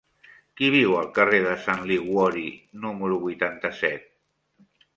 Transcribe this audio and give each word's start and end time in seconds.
Qui 0.59 0.69
viu 0.75 0.95
al 1.01 1.09
carrer 1.17 1.41
de 1.49 1.51
Sant 1.67 1.85
Liguori 1.91 2.47
número 2.87 3.21
vuitanta-set? 3.29 4.13